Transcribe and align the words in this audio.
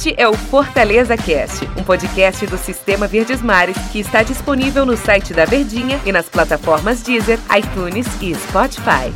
Este 0.00 0.14
é 0.16 0.26
o 0.26 0.32
Fortaleza 0.32 1.14
Cast, 1.14 1.62
um 1.78 1.84
podcast 1.84 2.46
do 2.46 2.56
Sistema 2.56 3.06
Verdes 3.06 3.42
Mares 3.42 3.76
que 3.92 3.98
está 3.98 4.22
disponível 4.22 4.86
no 4.86 4.96
site 4.96 5.34
da 5.34 5.44
Verdinha 5.44 6.00
e 6.06 6.10
nas 6.10 6.26
plataformas 6.26 7.02
Deezer, 7.02 7.38
iTunes 7.54 8.06
e 8.22 8.34
Spotify. 8.34 9.12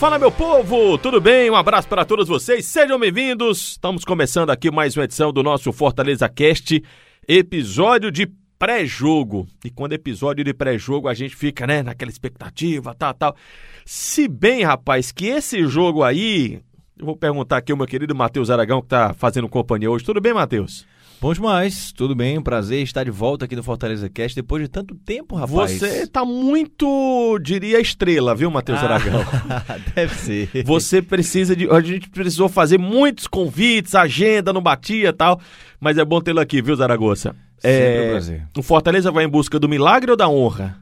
Fala 0.00 0.18
meu 0.18 0.32
povo, 0.32 0.98
tudo 0.98 1.20
bem? 1.20 1.48
Um 1.48 1.54
abraço 1.54 1.86
para 1.86 2.04
todos 2.04 2.26
vocês, 2.26 2.66
sejam 2.66 2.98
bem-vindos. 2.98 3.74
Estamos 3.74 4.04
começando 4.04 4.50
aqui 4.50 4.72
mais 4.72 4.96
uma 4.96 5.04
edição 5.04 5.32
do 5.32 5.44
nosso 5.44 5.72
Fortaleza 5.72 6.28
Cast, 6.28 6.82
episódio 7.28 8.10
de 8.10 8.28
pré-jogo. 8.58 9.46
E 9.64 9.70
quando 9.70 9.92
é 9.92 9.94
episódio 9.94 10.42
de 10.42 10.52
pré-jogo, 10.52 11.06
a 11.06 11.14
gente 11.14 11.36
fica, 11.36 11.64
né, 11.64 11.80
naquela 11.84 12.10
expectativa, 12.10 12.92
tal, 12.92 13.14
tal. 13.14 13.36
Se 13.84 14.26
bem, 14.26 14.64
rapaz, 14.64 15.12
que 15.12 15.26
esse 15.26 15.64
jogo 15.68 16.02
aí, 16.02 16.60
eu 16.98 17.06
vou 17.06 17.16
perguntar 17.16 17.58
aqui 17.58 17.70
ao 17.70 17.78
meu 17.78 17.86
querido 17.86 18.14
Matheus 18.14 18.50
Aragão, 18.50 18.80
que 18.80 18.86
está 18.86 19.14
fazendo 19.14 19.48
companhia 19.48 19.90
hoje. 19.90 20.04
Tudo 20.04 20.20
bem, 20.20 20.34
Matheus? 20.34 20.84
Bom 21.20 21.32
demais, 21.32 21.90
tudo 21.90 22.14
bem, 22.14 22.38
um 22.38 22.42
prazer 22.42 22.80
estar 22.80 23.02
de 23.02 23.10
volta 23.10 23.44
aqui 23.44 23.56
no 23.56 23.62
Fortaleza 23.62 24.08
Cast 24.08 24.36
depois 24.36 24.62
de 24.62 24.68
tanto 24.68 24.94
tempo, 24.94 25.34
rapaz. 25.34 25.72
Você 25.72 26.06
tá 26.06 26.24
muito, 26.24 27.38
diria, 27.42 27.80
estrela, 27.80 28.36
viu, 28.36 28.48
Matheus 28.52 28.78
ah, 28.78 28.84
Aragão? 28.84 29.24
Deve 29.96 30.14
ser. 30.14 30.48
Você 30.64 31.02
precisa 31.02 31.56
de. 31.56 31.68
A 31.70 31.80
gente 31.80 32.08
precisou 32.08 32.48
fazer 32.48 32.78
muitos 32.78 33.26
convites, 33.26 33.96
agenda 33.96 34.52
não 34.52 34.62
batia 34.62 35.12
tal, 35.12 35.40
mas 35.80 35.98
é 35.98 36.04
bom 36.04 36.20
tê-lo 36.20 36.38
aqui, 36.38 36.62
viu, 36.62 36.76
Zaragoza? 36.76 37.34
É, 37.64 38.06
um 38.06 38.10
prazer. 38.12 38.48
O 38.56 38.62
Fortaleza 38.62 39.10
vai 39.10 39.24
em 39.24 39.28
busca 39.28 39.58
do 39.58 39.68
milagre 39.68 40.12
ou 40.12 40.16
da 40.16 40.28
honra? 40.28 40.78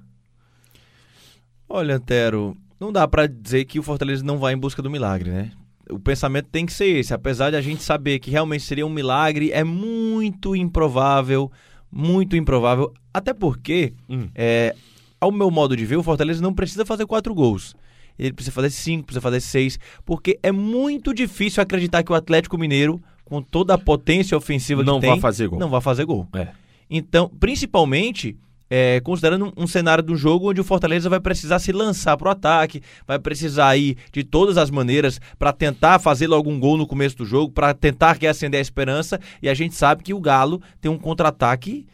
Olha, 1.67 1.97
Antero, 1.97 2.55
não 2.79 2.93
dá 2.93 3.09
para 3.09 3.27
dizer 3.27 3.65
que 3.65 3.79
o 3.79 3.83
Fortaleza 3.83 4.23
não 4.23 4.37
vai 4.37 4.53
em 4.53 4.59
busca 4.59 4.83
do 4.83 4.91
milagre, 4.91 5.31
né? 5.31 5.53
O 5.91 5.99
pensamento 5.99 6.49
tem 6.51 6.67
que 6.67 6.73
ser 6.73 6.87
esse. 6.87 7.15
Apesar 7.15 7.51
de 7.51 7.57
a 7.57 7.61
gente 7.61 7.83
saber 7.83 8.19
que 8.19 8.31
realmente 8.31 8.65
seria 8.65 8.87
um 8.87 8.91
milagre, 8.91 9.51
é 9.53 9.65
muito 9.65 10.57
improvável, 10.57 11.51
muito 11.91 12.37
improvável. 12.37 12.93
Até 13.13 13.33
porque, 13.33 13.93
hum. 14.09 14.29
é, 14.35 14.75
ao 15.21 15.31
meu 15.33 15.51
modo 15.51 15.77
de 15.77 15.85
ver, 15.85 15.97
o 15.97 16.03
Fortaleza 16.03 16.43
não 16.43 16.53
precisa 16.53 16.85
fazer 16.85 17.07
quatro 17.07 17.35
gols. 17.35 17.75
Ele 18.19 18.33
precisa 18.33 18.55
fazer 18.55 18.71
cinco, 18.71 19.07
precisa 19.07 19.21
fazer 19.21 19.41
seis, 19.41 19.79
porque 20.05 20.39
é 20.43 20.51
muito 20.51 21.13
difícil 21.13 21.63
acreditar 21.63 22.03
que 22.03 22.11
o 22.11 22.15
Atlético 22.15 22.57
Mineiro, 22.57 23.01
com 23.25 23.43
toda 23.43 23.75
a 23.75 23.79
potência 23.79 24.37
ofensiva 24.37 24.83
não 24.83 24.97
que 24.97 25.03
tem, 25.03 25.11
vai 25.11 25.21
fazer 25.21 25.49
gol. 25.49 25.59
não 25.59 25.69
vai 25.69 25.81
fazer 25.81 26.05
gol. 26.05 26.27
É. 26.35 26.49
Então, 26.89 27.29
principalmente 27.29 28.37
é, 28.69 29.01
considerando 29.01 29.53
um, 29.57 29.67
cenário 29.67 30.03
do 30.03 30.17
jogo 30.17 30.51
onde 30.51 30.61
o 30.61 30.65
Fortaleza 30.65 31.09
vai 31.09 31.21
precisar 31.21 31.59
se 31.59 31.73
lançar 31.73 32.17
para 32.17 32.29
o 32.29 32.31
ataque, 32.31 32.83
vai 33.07 33.19
precisar 33.19 33.77
ir 33.77 33.97
de 34.13 34.25
todas 34.25 34.57
as 34.59 34.71
maneiras 34.71 35.21
para 35.39 35.53
tentar 35.53 35.99
fazer 35.99 36.27
logo 36.27 36.51
um 36.51 36.59
gol 36.59 36.77
no 36.77 36.87
começo 36.87 37.17
do 37.17 37.25
jogo, 37.25 37.53
para 37.53 37.73
tentar 37.75 38.17
reacender 38.21 38.59
a 38.59 38.63
esperança. 38.63 39.21
E 39.41 39.49
a 39.49 39.55
gente 39.55 39.75
sabe 39.75 40.03
que 40.03 40.15
o 40.15 40.21
Galo 40.21 40.61
tem 40.81 40.91
um 40.91 40.99
contra-ataque 40.99 41.87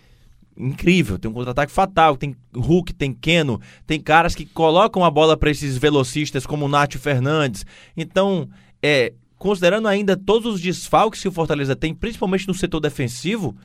incrível, 0.56 1.19
tem 1.19 1.31
um 1.31 1.34
contra-ataque 1.34 1.73
fatal, 1.73 2.17
tem 2.17 2.37
Hulk, 2.55 2.93
tem 2.95 3.12
Keno, 3.12 3.61
tem 3.87 4.00
caras 4.00 4.34
que 4.34 4.45
colocam 4.45 5.05
a 5.05 5.11
bola 5.11 5.37
para 5.37 5.50
esses 5.50 5.77
velocistas 5.77 6.47
como 6.47 6.67
o 6.67 6.69
Nátio 6.69 7.00
Fernandes. 7.00 7.65
Então, 7.97 8.48
é, 8.83 9.12
considerando 9.39 9.89
ainda 9.89 10.17
todos 10.17 10.55
os 10.55 10.61
desfalques 10.61 11.20
que 11.20 11.28
o 11.28 11.33
Fortaleza 11.33 11.75
tem, 11.75 11.95
principalmente 11.95 12.47
no 12.47 12.55
setor 12.55 12.81
defensivo, 12.81 13.56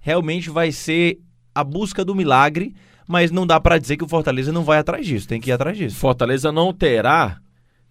realmente 0.00 0.48
vai 0.48 0.72
ser 0.72 1.18
a 1.54 1.64
busca 1.64 2.04
do 2.04 2.14
milagre, 2.14 2.74
mas 3.06 3.30
não 3.30 3.46
dá 3.46 3.58
para 3.58 3.78
dizer 3.78 3.96
que 3.96 4.04
o 4.04 4.08
Fortaleza 4.08 4.52
não 4.52 4.64
vai 4.64 4.78
atrás 4.78 5.06
disso, 5.06 5.26
tem 5.26 5.40
que 5.40 5.50
ir 5.50 5.52
atrás 5.52 5.76
disso. 5.76 5.96
Fortaleza 5.96 6.52
não 6.52 6.72
terá 6.72 7.40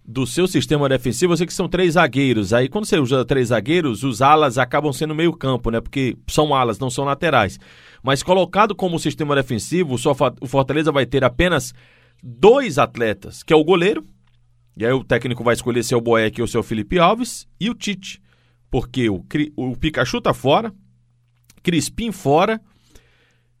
do 0.04 0.26
seu 0.26 0.48
sistema 0.48 0.88
defensivo, 0.88 1.34
eu 1.34 1.36
sei 1.36 1.46
que 1.46 1.52
são 1.52 1.68
três 1.68 1.92
zagueiros. 1.94 2.54
Aí 2.54 2.66
quando 2.66 2.86
você 2.86 2.98
usa 2.98 3.24
três 3.26 3.48
zagueiros, 3.48 4.04
os 4.04 4.22
alas 4.22 4.56
acabam 4.56 4.90
sendo 4.90 5.14
meio 5.14 5.34
campo, 5.34 5.70
né? 5.70 5.82
Porque 5.82 6.16
são 6.28 6.54
alas, 6.54 6.78
não 6.78 6.88
são 6.88 7.04
laterais. 7.04 7.58
Mas 8.02 8.22
colocado 8.22 8.74
como 8.74 8.98
sistema 8.98 9.34
defensivo, 9.34 9.98
só 9.98 10.16
o 10.40 10.46
Fortaleza 10.46 10.90
vai 10.90 11.04
ter 11.04 11.24
apenas 11.24 11.74
dois 12.22 12.78
atletas, 12.78 13.42
que 13.42 13.52
é 13.52 13.56
o 13.56 13.64
goleiro, 13.64 14.06
e 14.76 14.86
aí 14.86 14.92
o 14.92 15.04
técnico 15.04 15.44
vai 15.44 15.54
escolher 15.54 15.82
se 15.82 15.92
é 15.92 15.96
o 15.96 16.00
Boeck 16.00 16.40
ou 16.40 16.46
se 16.46 16.56
é 16.56 16.60
o 16.60 16.62
Felipe 16.62 16.98
Alves, 16.98 17.46
e 17.60 17.68
o 17.68 17.74
Tite. 17.74 18.22
Porque 18.70 19.10
o, 19.10 19.22
o 19.56 19.76
Pikachu 19.76 20.20
tá 20.20 20.32
fora, 20.32 20.72
Crispim 21.62 22.12
fora, 22.12 22.60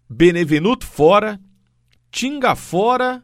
Benevenuto 0.08 0.86
fora, 0.86 1.38
Tinga 2.10 2.54
fora, 2.54 3.22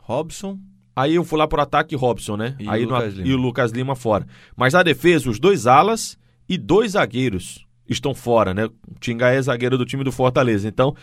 Robson. 0.00 0.58
Aí 0.96 1.14
eu 1.14 1.24
fui 1.24 1.38
lá 1.38 1.46
pro 1.46 1.60
ataque 1.60 1.94
Robson, 1.94 2.36
né? 2.36 2.56
E, 2.58 2.68
aí 2.68 2.84
o, 2.84 2.88
Lucas 2.88 3.14
no, 3.14 3.26
e 3.26 3.32
o 3.32 3.36
Lucas 3.36 3.70
Lima 3.70 3.94
fora. 3.94 4.26
Mas 4.56 4.72
na 4.72 4.82
defesa, 4.82 5.30
os 5.30 5.38
dois 5.38 5.66
alas 5.66 6.18
e 6.48 6.56
dois 6.58 6.92
zagueiros 6.92 7.64
estão 7.88 8.14
fora, 8.14 8.52
né? 8.52 8.64
O 8.64 8.98
Tinga 8.98 9.28
é 9.28 9.40
zagueiro 9.40 9.78
do 9.78 9.84
time 9.84 10.02
do 10.02 10.10
Fortaleza. 10.10 10.66
Então, 10.66 10.96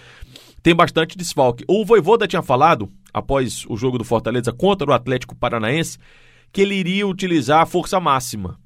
tem 0.62 0.76
bastante 0.76 1.18
desfalque. 1.18 1.64
O 1.68 1.86
Voivoda 1.86 2.28
tinha 2.28 2.42
falado, 2.42 2.92
após 3.14 3.66
o 3.70 3.78
jogo 3.78 3.98
do 3.98 4.04
Fortaleza 4.04 4.52
contra 4.52 4.90
o 4.90 4.94
Atlético 4.94 5.36
Paranaense, 5.36 5.98
que 6.52 6.62
ele 6.62 6.76
iria 6.76 7.08
utilizar 7.08 7.62
a 7.62 7.66
força 7.66 8.00
máxima. 8.00 8.60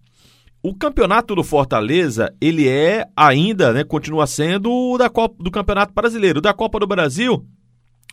O 0.61 0.75
campeonato 0.75 1.35
do 1.35 1.43
Fortaleza, 1.43 2.33
ele 2.41 2.67
é 2.67 3.07
ainda, 3.15 3.71
né, 3.71 3.83
continua 3.83 4.27
sendo 4.27 4.69
o 4.71 4.97
da 4.97 5.09
Copa, 5.09 5.41
do 5.41 5.49
Campeonato 5.49 5.93
Brasileiro. 5.93 6.41
Da 6.41 6.53
Copa 6.53 6.79
do 6.79 6.87
Brasil 6.87 7.45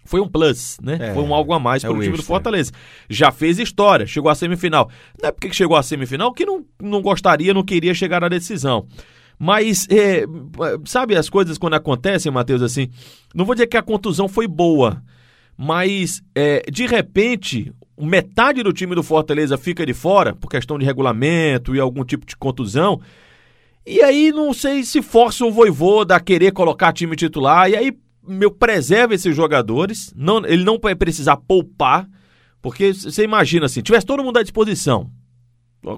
foi 0.07 0.21
um 0.21 0.29
plus, 0.29 0.79
né? 0.81 0.99
É, 1.01 1.15
foi 1.15 1.23
um 1.23 1.35
algo 1.35 1.53
a 1.53 1.59
mais 1.59 1.83
é 1.83 1.89
para 1.89 1.97
o 1.97 2.01
time 2.01 2.15
extra. 2.15 2.23
do 2.23 2.27
Fortaleza. 2.27 2.73
Já 3.11 3.33
fez 3.33 3.59
história, 3.59 4.07
chegou 4.07 4.31
à 4.31 4.35
semifinal. 4.35 4.89
Não 5.21 5.29
é 5.29 5.33
porque 5.33 5.53
chegou 5.53 5.77
à 5.77 5.83
semifinal 5.83 6.33
que 6.33 6.47
não, 6.47 6.65
não 6.81 7.03
gostaria, 7.03 7.53
não 7.53 7.65
queria 7.65 7.93
chegar 7.93 8.23
à 8.23 8.29
decisão. 8.29 8.87
Mas, 9.39 9.87
é, 9.91 10.25
sabe 10.87 11.15
as 11.15 11.29
coisas 11.29 11.59
quando 11.59 11.75
acontecem, 11.75 12.33
Matheus, 12.33 12.63
assim? 12.63 12.89
Não 13.35 13.45
vou 13.45 13.55
dizer 13.55 13.67
que 13.67 13.77
a 13.77 13.83
contusão 13.83 14.29
foi 14.29 14.47
boa, 14.47 15.03
mas 15.57 16.23
é, 16.35 16.63
de 16.71 16.87
repente 16.87 17.73
metade 17.99 18.63
do 18.63 18.73
time 18.73 18.95
do 18.95 19.03
Fortaleza 19.03 19.57
fica 19.57 19.87
de 19.87 19.95
fora 19.95 20.35
por 20.35 20.51
questão 20.51 20.79
de 20.79 20.85
regulamento 20.85 21.75
e 21.75 21.81
algum 21.81 22.05
tipo 22.05 22.27
de 22.27 22.37
contusão. 22.37 23.01
E 23.87 24.03
aí 24.03 24.33
não 24.33 24.53
sei 24.53 24.85
se 24.85 25.01
força 25.01 25.45
o 25.45 25.51
Voivoda 25.51 26.17
a 26.17 26.21
querer 26.21 26.53
colocar 26.53 26.93
time 26.93 27.17
titular. 27.17 27.71
E 27.71 27.77
aí 27.77 27.97
meu 28.27 28.51
preserva 28.51 29.15
esses 29.15 29.35
jogadores. 29.35 30.13
Não, 30.15 30.45
ele 30.45 30.65
não 30.65 30.79
vai 30.79 30.95
precisar 30.95 31.37
poupar, 31.37 32.09
porque 32.61 32.93
você 32.93 33.23
imagina 33.23 33.67
assim, 33.67 33.81
tivesse 33.81 34.05
todo 34.05 34.25
mundo 34.25 34.39
à 34.39 34.43
disposição, 34.43 35.11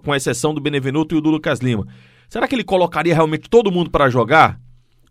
com 0.04 0.14
exceção 0.14 0.52
do 0.52 0.60
Benevenuto 0.60 1.16
e 1.16 1.20
do 1.20 1.30
Lucas 1.30 1.60
Lima. 1.60 1.86
Será 2.28 2.46
que 2.46 2.54
ele 2.54 2.64
colocaria 2.64 3.14
realmente 3.14 3.48
todo 3.48 3.72
mundo 3.72 3.90
para 3.90 4.10
jogar? 4.10 4.60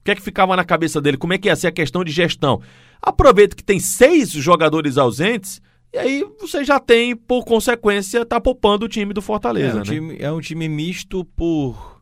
O 0.08 0.10
que 0.10 0.12
é 0.12 0.16
que 0.16 0.22
ficava 0.22 0.56
na 0.56 0.64
cabeça 0.64 1.02
dele? 1.02 1.18
Como 1.18 1.34
é 1.34 1.38
que 1.38 1.50
ia 1.50 1.56
ser 1.58 1.68
a 1.68 1.72
questão 1.72 2.02
de 2.02 2.14
gestão? 2.14 2.62
Aproveita 3.02 3.54
que 3.54 3.64
tem 3.64 3.78
seis 3.78 4.32
jogadores 4.32 4.98
ausentes 4.98 5.62
e 5.94 5.98
aí 5.98 6.26
você 6.40 6.64
já 6.64 6.80
tem, 6.80 7.14
por 7.14 7.44
consequência, 7.44 8.26
tá 8.26 8.40
poupando 8.40 8.86
o 8.86 8.90
time 8.90 9.14
do 9.14 9.22
Fortaleza. 9.22 9.72
É 9.72 9.74
um, 9.74 9.78
né? 9.80 9.84
time, 9.84 10.18
é 10.20 10.32
um 10.32 10.40
time 10.40 10.70
misto 10.70 11.26
por, 11.36 12.02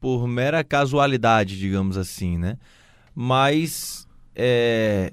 por 0.00 0.26
mera 0.26 0.64
casualidade, 0.64 1.58
digamos 1.58 1.98
assim, 1.98 2.38
né? 2.38 2.56
Mas 3.14 4.08
é, 4.34 5.12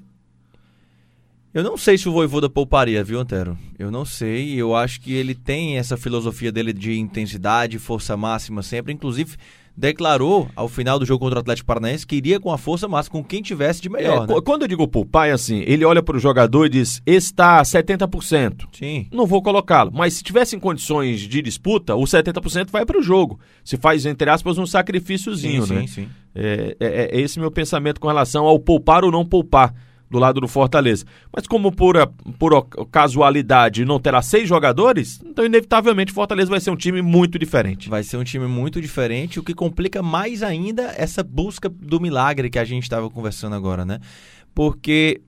eu 1.56 1.62
não 1.62 1.76
sei 1.76 1.96
se 1.96 2.06
o 2.06 2.12
Voivoda 2.12 2.50
pouparia, 2.50 3.02
viu, 3.02 3.18
Antero? 3.18 3.58
Eu 3.78 3.90
não 3.90 4.04
sei. 4.04 4.54
Eu 4.54 4.76
acho 4.76 5.00
que 5.00 5.12
ele 5.12 5.34
tem 5.34 5.78
essa 5.78 5.96
filosofia 5.96 6.52
dele 6.52 6.72
de 6.72 6.98
intensidade, 6.98 7.78
força 7.78 8.16
máxima 8.16 8.62
sempre. 8.62 8.92
Inclusive, 8.92 9.36
declarou 9.76 10.48
ao 10.56 10.68
final 10.68 10.98
do 10.98 11.04
jogo 11.04 11.20
contra 11.20 11.38
o 11.38 11.40
Atlético 11.40 11.66
Paranaense 11.66 12.06
que 12.06 12.16
iria 12.16 12.40
com 12.40 12.50
a 12.52 12.56
força 12.56 12.88
máxima, 12.88 13.12
com 13.12 13.24
quem 13.24 13.42
tivesse 13.42 13.82
de 13.82 13.90
melhor. 13.90 14.24
É, 14.24 14.34
né? 14.34 14.40
Quando 14.44 14.62
eu 14.62 14.68
digo 14.68 14.88
poupar, 14.88 15.28
é 15.28 15.32
assim, 15.32 15.62
ele 15.66 15.84
olha 15.84 16.02
para 16.02 16.16
o 16.16 16.20
jogador 16.20 16.66
e 16.66 16.70
diz: 16.70 17.02
está 17.04 17.60
70%. 17.62 18.68
Sim. 18.72 19.06
Não 19.12 19.26
vou 19.26 19.42
colocá-lo. 19.42 19.90
Mas 19.92 20.14
se 20.14 20.22
tivesse 20.22 20.56
em 20.56 20.60
condições 20.60 21.20
de 21.20 21.42
disputa, 21.42 21.94
o 21.94 22.04
70% 22.04 22.70
vai 22.70 22.86
para 22.86 22.98
o 22.98 23.02
jogo. 23.02 23.38
Se 23.64 23.76
faz, 23.76 24.06
entre 24.06 24.30
aspas, 24.30 24.56
um 24.58 24.66
sacrifíciozinho, 24.66 25.66
sim, 25.66 25.74
né? 25.74 25.80
Sim, 25.82 25.86
sim. 25.86 26.08
É, 26.34 26.76
é, 26.80 27.16
é 27.16 27.20
esse 27.20 27.38
meu 27.38 27.50
pensamento 27.50 28.00
com 28.00 28.08
relação 28.08 28.44
ao 28.44 28.58
poupar 28.58 29.04
ou 29.04 29.10
não 29.10 29.24
poupar 29.24 29.74
do 30.10 30.18
lado 30.18 30.40
do 30.40 30.48
Fortaleza. 30.48 31.04
Mas 31.34 31.46
como 31.46 31.72
por, 31.72 31.96
por 32.38 32.66
casualidade 32.90 33.84
não 33.84 33.98
terá 33.98 34.22
seis 34.22 34.48
jogadores, 34.48 35.20
então 35.24 35.44
inevitavelmente 35.44 36.12
o 36.12 36.14
Fortaleza 36.14 36.50
vai 36.50 36.60
ser 36.60 36.70
um 36.70 36.76
time 36.76 37.02
muito 37.02 37.38
diferente. 37.38 37.88
Vai 37.88 38.02
ser 38.02 38.16
um 38.16 38.24
time 38.24 38.46
muito 38.46 38.80
diferente, 38.80 39.40
o 39.40 39.42
que 39.42 39.54
complica 39.54 40.02
mais 40.02 40.42
ainda 40.42 40.94
essa 40.96 41.22
busca 41.22 41.68
do 41.68 42.00
milagre 42.00 42.50
que 42.50 42.58
a 42.58 42.64
gente 42.64 42.84
estava 42.84 43.10
conversando 43.10 43.54
agora, 43.54 43.84
né? 43.84 44.00
Porque 44.54 45.20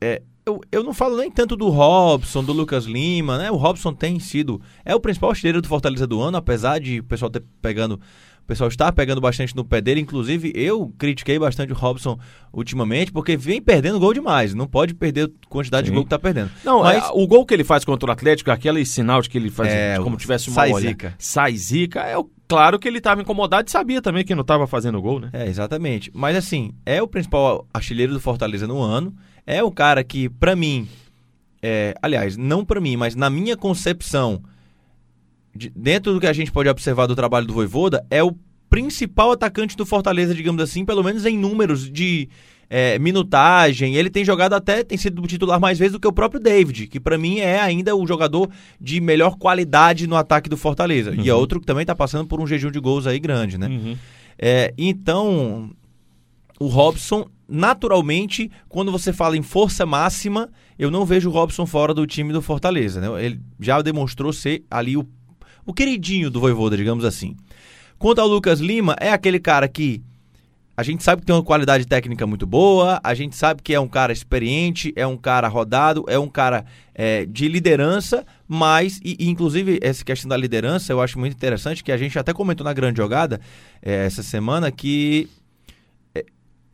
é, 0.00 0.22
eu, 0.46 0.60
eu 0.70 0.84
não 0.84 0.94
falo 0.94 1.16
nem 1.16 1.30
tanto 1.30 1.56
do 1.56 1.68
Robson, 1.68 2.44
do 2.44 2.52
Lucas 2.52 2.84
Lima, 2.84 3.36
né? 3.36 3.50
O 3.50 3.56
Robson 3.56 3.92
tem 3.92 4.20
sido. 4.20 4.60
É 4.84 4.94
o 4.94 5.00
principal 5.00 5.30
artilheiro 5.30 5.60
do 5.60 5.66
Fortaleza 5.66 6.06
do 6.06 6.20
ano, 6.22 6.36
apesar 6.36 6.78
de 6.78 7.00
o 7.00 7.04
pessoal 7.04 7.30
ter 7.30 7.42
pegando. 7.60 8.00
O 8.46 8.48
pessoal 8.48 8.68
está 8.68 8.92
pegando 8.92 9.20
bastante 9.20 9.56
no 9.56 9.64
pé 9.64 9.80
dele. 9.80 10.00
Inclusive, 10.00 10.52
eu 10.54 10.94
critiquei 10.96 11.36
bastante 11.36 11.72
o 11.72 11.74
Robson 11.74 12.16
ultimamente, 12.52 13.10
porque 13.10 13.36
vem 13.36 13.60
perdendo 13.60 13.98
gol 13.98 14.14
demais. 14.14 14.54
Não 14.54 14.68
pode 14.68 14.94
perder 14.94 15.24
a 15.26 15.48
quantidade 15.48 15.88
Sim. 15.88 15.90
de 15.90 15.96
gol 15.96 16.04
que 16.04 16.10
tá 16.10 16.18
perdendo. 16.18 16.50
Não, 16.64 16.82
Mas- 16.82 17.02
é, 17.04 17.08
o 17.12 17.26
gol 17.26 17.44
que 17.44 17.52
ele 17.52 17.64
faz 17.64 17.84
contra 17.84 18.08
o 18.08 18.12
Atlético, 18.12 18.52
aquele 18.52 18.86
sinal 18.86 19.20
de 19.20 19.28
que 19.28 19.36
ele 19.36 19.50
faz 19.50 19.68
É, 19.68 19.98
como 19.98 20.16
tivesse 20.16 20.48
uma 20.48 20.54
sai 20.54 20.70
olha- 20.72 20.88
zica. 20.90 21.14
Sai 21.18 21.56
zica. 21.56 22.00
É 22.02 22.16
o- 22.16 22.30
claro 22.46 22.78
que 22.78 22.86
ele 22.86 22.98
estava 22.98 23.20
incomodado 23.20 23.66
e 23.66 23.70
sabia 23.72 24.00
também 24.00 24.24
que 24.24 24.32
não 24.32 24.42
estava 24.42 24.64
fazendo 24.68 25.02
gol, 25.02 25.18
né? 25.18 25.28
É, 25.32 25.48
exatamente. 25.48 26.08
Mas 26.14 26.36
assim, 26.36 26.70
é 26.86 27.02
o 27.02 27.08
principal 27.08 27.66
artilheiro 27.74 28.12
do 28.12 28.20
Fortaleza 28.20 28.64
no 28.68 28.80
ano. 28.80 29.12
É 29.44 29.60
o 29.60 29.72
cara 29.72 30.04
que, 30.04 30.28
pra 30.28 30.54
mim, 30.54 30.88
é, 31.60 31.94
aliás, 32.00 32.36
não 32.36 32.64
pra 32.64 32.80
mim, 32.80 32.96
mas 32.96 33.16
na 33.16 33.28
minha 33.28 33.56
concepção, 33.56 34.40
de- 35.56 35.72
dentro 35.74 36.12
do 36.12 36.20
que 36.20 36.26
a 36.26 36.32
gente 36.32 36.52
pode 36.52 36.68
observar 36.68 37.06
do 37.06 37.16
trabalho 37.16 37.46
do 37.46 37.54
Voivoda, 37.54 38.04
é 38.10 38.22
o 38.22 38.36
principal 38.70 39.32
atacante 39.32 39.76
do 39.76 39.86
Fortaleza, 39.86 40.34
digamos 40.34 40.62
assim, 40.62 40.84
pelo 40.84 41.02
menos 41.02 41.24
em 41.24 41.38
números 41.38 41.90
de 41.90 42.28
é, 42.68 42.98
minutagem. 42.98 43.94
Ele 43.94 44.10
tem 44.10 44.24
jogado 44.24 44.52
até, 44.54 44.82
tem 44.82 44.98
sido 44.98 45.22
titular 45.26 45.60
mais 45.60 45.78
vezes 45.78 45.92
do 45.92 46.00
que 46.00 46.06
o 46.08 46.12
próprio 46.12 46.40
David, 46.40 46.88
que 46.88 46.98
pra 46.98 47.16
mim 47.16 47.38
é 47.38 47.60
ainda 47.60 47.94
o 47.94 48.04
jogador 48.06 48.50
de 48.80 49.00
melhor 49.00 49.36
qualidade 49.36 50.06
no 50.08 50.16
ataque 50.16 50.50
do 50.50 50.56
Fortaleza. 50.56 51.14
E 51.16 51.28
é 51.28 51.32
Uhum. 51.34 51.38
outro 51.40 51.60
que 51.60 51.66
também 51.66 51.86
tá 51.86 51.94
passando 51.94 52.26
por 52.26 52.40
um 52.40 52.46
jejum 52.46 52.70
de 52.72 52.80
gols 52.80 53.06
aí 53.06 53.20
grande, 53.20 53.56
né? 53.56 53.68
Uhum. 53.68 53.96
É, 54.36 54.74
então, 54.76 55.70
o 56.58 56.66
Robson, 56.66 57.26
naturalmente, 57.48 58.50
quando 58.68 58.90
você 58.90 59.12
fala 59.12 59.36
em 59.36 59.42
força 59.42 59.86
máxima, 59.86 60.48
eu 60.78 60.90
não 60.90 61.04
vejo 61.04 61.28
o 61.28 61.32
Robson 61.32 61.66
fora 61.66 61.94
do 61.94 62.06
time 62.06 62.32
do 62.32 62.42
Fortaleza. 62.42 63.00
Né? 63.00 63.24
Ele 63.24 63.40
já 63.60 63.80
demonstrou 63.80 64.32
ser 64.32 64.64
ali 64.70 64.96
o, 64.96 65.06
o 65.66 65.74
queridinho 65.74 66.30
do 66.30 66.40
Voivoda, 66.40 66.76
digamos 66.76 67.04
assim. 67.04 67.36
Quanto 67.98 68.20
ao 68.20 68.28
Lucas 68.28 68.60
Lima, 68.60 68.96
é 69.00 69.10
aquele 69.10 69.40
cara 69.40 69.66
que 69.68 70.02
a 70.76 70.82
gente 70.82 71.02
sabe 71.02 71.22
que 71.22 71.26
tem 71.26 71.34
uma 71.34 71.42
qualidade 71.42 71.86
técnica 71.86 72.26
muito 72.26 72.46
boa, 72.46 73.00
a 73.02 73.14
gente 73.14 73.34
sabe 73.34 73.62
que 73.62 73.72
é 73.72 73.80
um 73.80 73.88
cara 73.88 74.12
experiente, 74.12 74.92
é 74.94 75.06
um 75.06 75.16
cara 75.16 75.48
rodado, 75.48 76.04
é 76.06 76.18
um 76.18 76.28
cara 76.28 76.66
é, 76.94 77.24
de 77.24 77.48
liderança, 77.48 78.26
mas, 78.46 79.00
e, 79.02 79.16
e, 79.18 79.30
inclusive, 79.30 79.78
essa 79.80 80.04
questão 80.04 80.28
da 80.28 80.36
liderança 80.36 80.92
eu 80.92 81.00
acho 81.00 81.18
muito 81.18 81.32
interessante, 81.32 81.82
que 81.82 81.90
a 81.90 81.96
gente 81.96 82.18
até 82.18 82.34
comentou 82.34 82.62
na 82.62 82.74
grande 82.74 82.98
jogada 82.98 83.40
é, 83.80 84.04
essa 84.04 84.22
semana, 84.22 84.70
que 84.70 85.30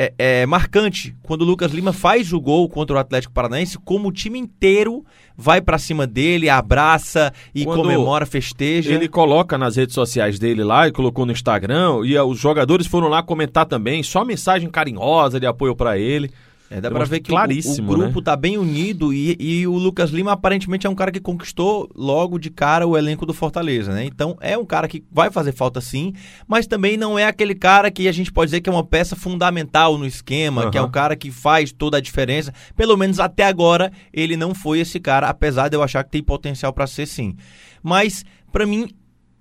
é, 0.02 0.42
é- 0.42 0.46
marcante 0.46 1.14
quando 1.22 1.42
o 1.42 1.44
Lucas 1.44 1.72
Lima 1.72 1.92
faz 1.92 2.32
o 2.32 2.40
gol 2.40 2.68
contra 2.68 2.96
o 2.96 2.98
Atlético 2.98 3.32
Paranaense, 3.32 3.78
como 3.78 4.08
o 4.08 4.12
time 4.12 4.38
inteiro 4.38 5.04
vai 5.36 5.60
pra 5.60 5.78
cima 5.78 6.06
dele, 6.06 6.48
abraça 6.48 7.32
e 7.54 7.64
Quando 7.64 7.82
comemora, 7.82 8.26
festeja. 8.26 8.92
Ele 8.92 9.08
coloca 9.08 9.56
nas 9.56 9.76
redes 9.76 9.94
sociais 9.94 10.38
dele 10.38 10.64
lá 10.64 10.88
e 10.88 10.92
colocou 10.92 11.24
no 11.24 11.32
Instagram 11.32 12.00
e 12.04 12.16
ah, 12.16 12.24
os 12.24 12.38
jogadores 12.38 12.86
foram 12.86 13.08
lá 13.08 13.22
comentar 13.22 13.66
também, 13.66 14.02
só 14.02 14.24
mensagem 14.24 14.68
carinhosa 14.68 15.38
de 15.38 15.46
apoio 15.46 15.74
pra 15.74 15.98
ele. 15.98 16.30
É, 16.74 16.80
dá 16.80 16.88
acho 16.88 17.10
ver 17.10 17.20
que 17.20 17.30
o- 17.30 17.34
claríssimo, 17.34 17.92
o, 17.92 17.94
grupo 17.94 18.18
né? 18.20 18.24
tá 18.24 18.34
bem 18.34 18.56
unido 18.56 19.12
e, 19.12 19.36
e 19.38 19.66
o 19.66 19.74
Lucas 19.74 20.08
Lima 20.10 20.32
aparentemente 20.32 20.86
é 20.86 20.90
um 20.90 20.94
cara 20.94 21.12
que 21.12 21.20
conquistou 21.20 21.90
logo 21.94 22.38
de 22.38 22.48
cara 22.48 22.86
o 22.86 22.96
elenco 22.96 23.26
do 23.26 23.34
Fortaleza, 23.34 23.92
né? 23.92 24.06
Então 24.06 24.38
é 24.40 24.56
um 24.56 24.64
cara 24.64 24.88
que 24.88 25.04
vai 25.12 25.30
fazer 25.30 25.52
falta 25.52 25.82
sim, 25.82 26.14
mas 26.48 26.66
também 26.66 26.96
não 26.96 27.18
é 27.18 27.26
aquele 27.26 27.54
cara 27.54 27.90
que 27.90 28.08
a 28.08 28.12
gente 28.12 28.32
pode 28.32 28.48
dizer 28.48 28.62
que 28.62 28.70
é 28.70 28.72
uma 28.72 28.84
peça 28.84 29.14
fundamental 29.14 29.98
no 29.98 30.06
esquema, 30.06 30.70
que 30.70 30.78
é 30.78 30.80
o 30.82 30.88
cara 30.88 31.14
que 31.14 31.30
faz 31.30 31.72
toda 31.72 31.98
a 31.98 32.00
diferença. 32.00 32.54
Pelo 32.74 32.96
menos 32.96 33.20
até 33.20 33.44
agora 33.44 33.92
ele 34.10 34.34
não 34.34 34.54
foi 34.54 34.80
esse 34.80 34.98
cara, 34.98 35.28
apesar 35.28 35.68
de 35.68 35.76
eu 35.76 35.82
achar 35.82 36.02
que 36.02 36.10
tem 36.10 36.22
potencial 36.22 36.72
pra 36.72 36.86
ser 36.86 37.04
sim. 37.06 37.36
Mas 37.82 38.24
pra 38.50 38.64
mim 38.66 38.88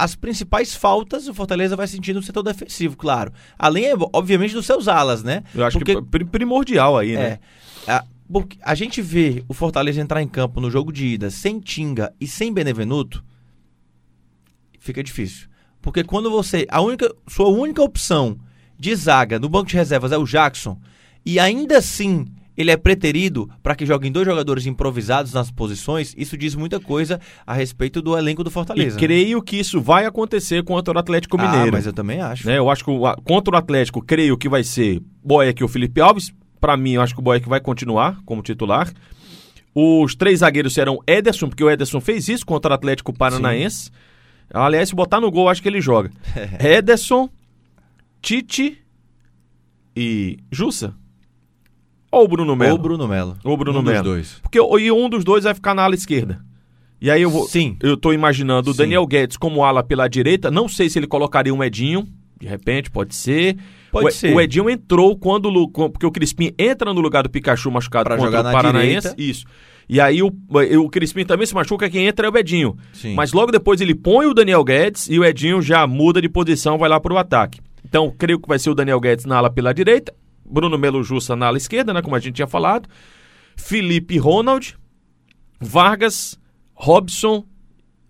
as 0.04 0.16
principais 0.16 0.74
faltas 0.76 1.28
o 1.28 1.34
Fortaleza 1.34 1.76
vai 1.76 1.88
sentir 1.88 2.14
no 2.14 2.24
setor 2.24 2.44
defensivo, 2.44 2.96
claro. 2.98 3.32
Além, 3.58 3.86
obviamente, 4.14 4.54
dos 4.54 4.66
seus 4.66 4.88
alas, 4.88 5.24
né? 5.24 5.44
Eu 5.54 5.64
acho 5.66 5.78
Porque- 5.78 5.96
que 5.96 6.02
pri- 6.02 6.26
primordial 6.26 6.98
aí, 6.98 7.14
né? 7.16 7.40
é. 7.88 7.92
A, 7.92 8.04
a 8.64 8.76
gente 8.76 9.02
vê 9.02 9.44
o 9.48 9.54
Fortaleza 9.54 10.00
entrar 10.02 10.22
em 10.22 10.28
campo 10.28 10.60
no 10.62 10.72
jogo 10.72 10.92
de 10.92 11.06
ida 11.06 11.30
sem 11.30 11.60
Tinga 11.60 12.14
e 12.20 12.28
sem 12.28 12.54
Benevenuto, 12.54 13.24
fica 14.80 15.04
difícil. 15.04 15.48
Porque 15.82 16.04
quando 16.04 16.30
você. 16.30 16.66
A 16.70 16.82
única, 16.82 17.14
sua 17.28 17.50
única 17.50 17.82
opção 17.82 18.40
de 18.78 18.96
zaga 18.96 19.40
no 19.40 19.50
banco 19.50 19.70
de 19.70 19.76
reservas 19.76 20.12
é 20.12 20.18
o 20.18 20.26
Jackson, 20.26 20.80
e 21.26 21.40
ainda 21.40 21.78
assim 21.78 22.26
ele 22.58 22.70
é 22.72 22.78
preterido 22.78 23.50
para 23.64 23.76
que 23.76 23.86
joguem 23.86 24.12
dois 24.12 24.26
jogadores 24.28 24.66
improvisados 24.66 25.34
nas 25.34 25.50
posições, 25.50 26.14
isso 26.18 26.38
diz 26.38 26.54
muita 26.56 26.80
coisa 26.80 27.20
a 27.48 27.54
respeito 27.54 28.02
do 28.02 28.18
elenco 28.18 28.44
do 28.44 28.50
E 28.50 28.54
Fortaleza. 28.54 28.96
né? 28.96 29.00
creio 29.00 29.42
que 29.42 29.58
isso 29.58 29.80
vai 29.82 30.06
acontecer 30.06 30.64
contra 30.64 30.94
o 30.94 31.00
Atlético 31.00 31.38
Ah, 31.40 31.48
Mineiro. 31.50 31.72
mas 31.72 31.86
eu 31.86 31.94
também 31.94 32.20
acho. 32.22 32.46
né? 32.48 32.58
Eu 32.58 32.70
acho 32.70 32.84
que 32.84 32.92
o- 32.92 33.06
a- 33.06 33.16
contra 33.24 33.56
o 33.56 33.58
Atlético, 33.58 34.02
creio 34.02 34.38
que 34.38 34.50
vai 34.50 34.64
ser 34.64 35.02
Boeck 35.24 35.62
e 35.62 35.66
o 35.66 35.68
Felipe 35.68 36.02
Alves. 36.02 36.32
Pra 36.60 36.76
mim, 36.78 36.92
eu 36.92 37.02
acho 37.02 37.14
que 37.16 37.20
o 37.20 37.24
Boeck 37.24 37.48
vai 37.50 37.60
continuar 37.60 38.20
como 38.26 38.42
titular. 38.44 38.92
Os 39.74 40.14
três 40.16 40.40
zagueiros 40.40 40.74
serão 40.74 41.00
Ederson, 41.08 41.48
porque 41.48 41.64
o 41.64 41.70
Ederson 41.72 42.00
fez 42.02 42.28
isso 42.28 42.46
contra 42.46 42.72
o 42.72 42.76
Atlético 42.76 43.12
Paranaense. 43.14 43.90
Aliás, 44.54 44.90
se 44.90 44.94
botar 44.96 45.22
no 45.22 45.32
gol, 45.32 45.48
acho 45.50 45.62
que 45.62 45.70
ele 45.70 45.80
joga. 45.82 46.12
Ederson, 46.60 47.30
Tite 48.22 48.78
e 49.96 50.38
Jussa. 50.52 50.94
Ou 52.12 52.26
o 52.26 52.28
Bruno 52.28 52.56
Melo. 52.56 52.72
Ou 52.74 52.80
o 52.80 52.82
Bruno 52.82 53.08
Melo. 53.08 53.38
Ou 53.44 53.54
o 53.54 53.58
Bruno 53.58 53.80
um 53.80 53.82
Melo. 53.82 54.04
dois. 54.04 54.40
Porque 54.42 54.60
o- 54.60 54.78
e 54.78 54.92
um 54.92 55.10
dos 55.10 55.24
dois 55.24 55.44
vai 55.46 55.54
ficar 55.54 55.74
na 55.74 55.84
ala 55.84 55.96
esquerda. 55.96 56.40
E 57.02 57.10
aí 57.10 57.22
eu 57.22 57.30
vou. 57.30 57.48
Sim. 57.48 57.78
Eu 57.82 57.96
tô 57.98 58.14
imaginando 58.14 58.70
o 58.70 58.74
Sim. 58.74 58.80
Daniel 58.80 59.06
Guedes 59.08 59.38
como 59.38 59.64
ala 59.64 59.82
pela 59.84 60.08
direita. 60.08 60.52
Não 60.52 60.68
sei 60.68 60.90
se 60.90 61.00
ele 61.00 61.08
colocaria 61.08 61.54
um 61.54 61.64
Edinho. 61.64 62.08
De 62.40 62.48
repente, 62.48 62.92
pode 62.92 63.16
ser. 63.16 63.56
Pode 63.92 64.08
o, 64.08 64.12
ser. 64.12 64.36
O 64.36 64.42
Edinho 64.42 64.70
entrou 64.70 65.16
quando. 65.18 65.46
o 65.48 65.68
Porque 65.90 66.06
o 66.06 66.12
Crispim 66.12 66.52
entra 66.60 66.94
no 66.94 67.00
lugar 67.02 67.24
do 67.24 67.30
Pikachu 67.30 67.72
machucado 67.72 68.04
Pra 68.06 68.18
contra 68.18 68.30
jogar 68.32 68.42
o 68.42 68.44
na 68.44 68.52
Paranaense. 68.52 69.10
direita. 69.16 69.16
Isso. 69.22 69.46
E 69.90 70.00
aí 70.00 70.22
o, 70.24 70.32
o 70.80 70.90
Crispim 70.90 71.26
também 71.26 71.46
se 71.46 71.54
machuca, 71.54 71.90
quem 71.90 72.06
entra 72.08 72.28
é 72.28 72.30
o 72.30 72.38
Edinho. 72.38 72.78
Sim. 72.94 73.14
Mas 73.16 73.34
logo 73.34 73.52
depois 73.52 73.82
ele 73.82 73.94
põe 73.96 74.26
o 74.26 74.34
Daniel 74.34 74.64
Guedes 74.64 75.10
e 75.10 75.20
o 75.20 75.26
Edinho 75.26 75.62
já 75.62 75.86
muda 75.86 76.22
de 76.22 76.30
posição, 76.30 76.78
vai 76.78 76.88
lá 76.90 77.00
pro 77.00 77.18
ataque. 77.18 77.60
Então, 77.84 78.14
creio 78.18 78.40
que 78.40 78.48
vai 78.48 78.58
ser 78.58 78.70
o 78.70 78.76
Daniel 78.76 79.00
Guedes 79.02 79.26
na 79.26 79.38
ala 79.38 79.50
pela 79.50 79.74
direita, 79.74 80.14
Bruno 80.52 80.78
Melo 80.78 81.04
Jussa 81.04 81.36
na 81.36 81.48
ala 81.48 81.58
esquerda, 81.58 81.94
né, 81.94 82.02
como 82.02 82.16
a 82.16 82.20
gente 82.20 82.36
tinha 82.36 82.48
falado. 82.48 82.90
Felipe 83.56 84.18
Ronald, 84.18 84.78
Vargas, 85.60 86.38
Robson 86.74 87.46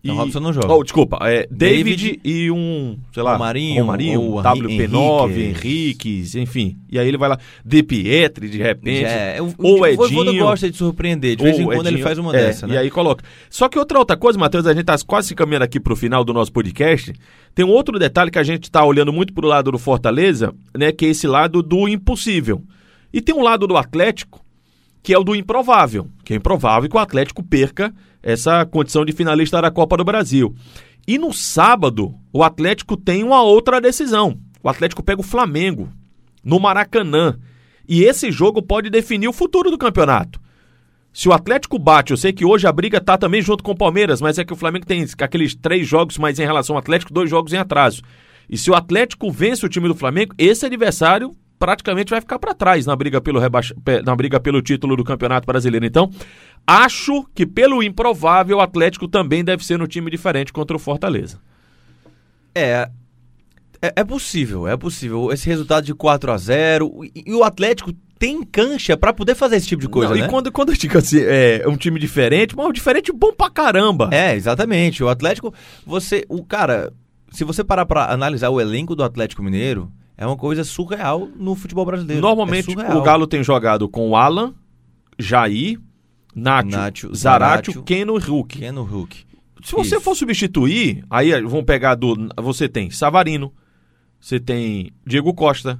e... 0.03 0.07
Não, 0.07 0.15
Robson 0.15 0.39
não 0.39 0.51
joga. 0.51 0.73
Oh, 0.73 0.83
desculpa, 0.83 1.19
é 1.21 1.47
David, 1.51 2.13
David, 2.13 2.21
e 2.23 2.49
um, 2.49 2.97
sei 3.13 3.21
lá, 3.21 3.33
Romarinho, 3.33 3.81
Romarinho 3.81 4.21
ou 4.21 4.41
WP9, 4.41 5.29
Henriquez. 5.29 5.63
Henriques, 5.63 6.35
enfim. 6.35 6.77
E 6.89 6.97
aí 6.97 7.07
ele 7.07 7.17
vai 7.17 7.29
lá, 7.29 7.37
De 7.63 7.83
Pietri, 7.83 8.49
de 8.49 8.57
repente. 8.57 9.05
É, 9.05 9.37
o, 9.39 9.53
ou 9.59 9.75
o 9.75 9.95
Voivoda 9.95 10.31
Edinho. 10.31 10.43
gosta 10.43 10.71
de 10.71 10.77
surpreender. 10.77 11.35
De 11.35 11.43
vez 11.43 11.59
em 11.59 11.65
quando 11.65 11.87
ele 11.87 11.89
Edinho, 11.89 12.03
faz 12.03 12.17
uma 12.17 12.35
é, 12.35 12.47
dessa, 12.47 12.65
né? 12.65 12.75
E 12.75 12.77
aí 12.77 12.89
coloca. 12.89 13.23
Só 13.49 13.69
que 13.69 13.77
outra 13.77 13.99
outra 13.99 14.17
coisa, 14.17 14.39
Matheus, 14.39 14.65
a 14.65 14.73
gente 14.73 14.85
tá 14.85 14.97
quase 15.05 15.29
se 15.29 15.35
caminhando 15.35 15.63
aqui 15.63 15.79
pro 15.79 15.95
final 15.95 16.23
do 16.23 16.33
nosso 16.33 16.51
podcast. 16.51 17.13
Tem 17.53 17.63
um 17.63 17.69
outro 17.69 17.99
detalhe 17.99 18.31
que 18.31 18.39
a 18.39 18.43
gente 18.43 18.71
tá 18.71 18.83
olhando 18.83 19.13
muito 19.13 19.33
pro 19.33 19.47
lado 19.47 19.71
do 19.71 19.77
Fortaleza, 19.77 20.53
né? 20.75 20.91
Que 20.91 21.05
é 21.05 21.09
esse 21.09 21.27
lado 21.27 21.61
do 21.61 21.87
impossível. 21.87 22.63
E 23.13 23.21
tem 23.21 23.35
um 23.35 23.43
lado 23.43 23.67
do 23.67 23.77
Atlético, 23.77 24.43
que 25.03 25.13
é 25.13 25.17
o 25.17 25.23
do 25.23 25.35
improvável. 25.35 26.09
Que 26.23 26.33
é 26.33 26.37
improvável 26.37 26.89
que 26.89 26.95
o 26.95 26.99
Atlético 26.99 27.43
perca 27.43 27.93
essa 28.21 28.65
condição 28.65 29.03
de 29.03 29.11
finalista 29.11 29.61
da 29.61 29.71
Copa 29.71 29.97
do 29.97 30.03
Brasil. 30.03 30.55
E 31.07 31.17
no 31.17 31.33
sábado, 31.33 32.13
o 32.31 32.43
Atlético 32.43 32.95
tem 32.95 33.23
uma 33.23 33.41
outra 33.41 33.81
decisão. 33.81 34.39
O 34.63 34.69
Atlético 34.69 35.03
pega 35.03 35.21
o 35.21 35.23
Flamengo 35.23 35.89
no 36.43 36.59
Maracanã. 36.59 37.39
E 37.87 38.03
esse 38.03 38.31
jogo 38.31 38.61
pode 38.61 38.89
definir 38.89 39.27
o 39.27 39.33
futuro 39.33 39.71
do 39.71 39.77
campeonato. 39.77 40.39
Se 41.13 41.27
o 41.27 41.33
Atlético 41.33 41.77
bate, 41.77 42.11
eu 42.11 42.17
sei 42.17 42.31
que 42.31 42.45
hoje 42.45 42.65
a 42.65 42.71
briga 42.71 43.01
tá 43.01 43.17
também 43.17 43.41
junto 43.41 43.63
com 43.63 43.71
o 43.71 43.77
Palmeiras, 43.77 44.21
mas 44.21 44.39
é 44.39 44.45
que 44.45 44.53
o 44.53 44.55
Flamengo 44.55 44.85
tem 44.85 45.05
aqueles 45.19 45.53
três 45.53 45.85
jogos, 45.85 46.17
mas 46.17 46.39
em 46.39 46.45
relação 46.45 46.75
ao 46.75 46.79
Atlético, 46.79 47.13
dois 47.13 47.29
jogos 47.29 47.51
em 47.51 47.57
atraso. 47.57 48.01
E 48.49 48.57
se 48.57 48.71
o 48.71 48.75
Atlético 48.75 49.29
vence 49.29 49.65
o 49.65 49.69
time 49.69 49.89
do 49.89 49.95
Flamengo, 49.95 50.33
esse 50.37 50.65
adversário 50.65 51.35
praticamente 51.61 52.09
vai 52.09 52.19
ficar 52.19 52.39
para 52.39 52.55
trás 52.55 52.87
na 52.87 52.95
briga 52.95 53.21
pelo 53.21 53.39
rebaixa... 53.39 53.75
na 54.03 54.15
briga 54.15 54.39
pelo 54.39 54.63
título 54.63 54.95
do 54.95 55.03
Campeonato 55.03 55.45
Brasileiro. 55.45 55.85
Então, 55.85 56.09
acho 56.65 57.23
que 57.35 57.45
pelo 57.45 57.83
improvável 57.83 58.57
o 58.57 58.61
Atlético 58.61 59.07
também 59.07 59.43
deve 59.43 59.63
ser 59.63 59.77
no 59.77 59.85
time 59.85 60.09
diferente 60.09 60.51
contra 60.51 60.75
o 60.75 60.79
Fortaleza. 60.79 61.39
É, 62.55 62.89
é. 63.79 63.93
É 63.95 64.03
possível, 64.03 64.67
é 64.67 64.75
possível. 64.75 65.31
Esse 65.31 65.47
resultado 65.47 65.85
de 65.85 65.93
4 65.93 66.31
a 66.31 66.37
0 66.37 67.01
e, 67.15 67.23
e 67.27 67.33
o 67.33 67.43
Atlético 67.43 67.93
tem 68.17 68.43
cancha 68.43 68.97
pra 68.97 69.13
poder 69.13 69.35
fazer 69.35 69.57
esse 69.57 69.67
tipo 69.67 69.83
de 69.83 69.89
coisa, 69.89 70.13
Não, 70.13 70.19
né? 70.19 70.25
E 70.25 70.29
quando, 70.29 70.51
quando 70.51 70.69
eu 70.69 70.75
digo 70.75 70.97
assim, 70.97 71.19
é 71.19 71.63
um 71.67 71.77
time 71.77 71.99
diferente, 71.99 72.55
mas 72.55 72.65
um 72.65 72.71
diferente 72.71 73.11
bom 73.11 73.33
pra 73.33 73.51
caramba. 73.51 74.09
É, 74.11 74.35
exatamente. 74.35 75.03
O 75.03 75.09
Atlético, 75.09 75.53
você, 75.85 76.25
o 76.27 76.43
cara, 76.43 76.91
se 77.31 77.43
você 77.43 77.63
parar 77.63 77.85
pra 77.85 78.11
analisar 78.11 78.49
o 78.49 78.59
elenco 78.59 78.95
do 78.95 79.03
Atlético 79.03 79.43
Mineiro, 79.43 79.91
é 80.21 80.27
uma 80.27 80.37
coisa 80.37 80.63
surreal 80.63 81.27
no 81.35 81.55
futebol 81.55 81.83
brasileiro. 81.83 82.21
Normalmente 82.21 82.71
É 82.79 82.93
o 82.93 83.01
Galo 83.01 83.25
tem 83.25 83.43
jogado 83.43 83.89
com 83.89 84.09
o 84.09 84.15
Alan, 84.15 84.53
Jair, 85.17 85.79
Nacho, 86.35 86.67
Nacho, 86.69 87.15
Zaratio, 87.15 87.81
Keno 87.83 88.17
e 88.17 88.21
Hulk. 88.21 88.59
Keno 88.59 88.83
Hulk. 88.83 89.25
Se 89.63 89.73
você 89.73 89.95
Isso. 89.95 90.01
for 90.01 90.15
substituir, 90.15 91.03
aí 91.09 91.31
vamos 91.41 91.65
pegar 91.65 91.95
do. 91.95 92.15
Você 92.37 92.69
tem 92.69 92.89
Savarino, 92.91 93.51
você 94.19 94.39
tem 94.39 94.91
Diego 95.05 95.33
Costa, 95.33 95.79